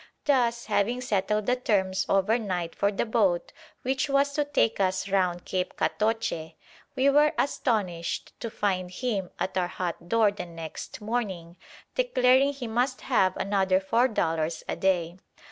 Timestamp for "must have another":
12.65-13.79